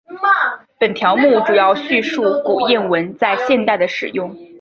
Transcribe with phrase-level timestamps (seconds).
[0.79, 4.35] 本条目主要叙述古谚文在现代的使用。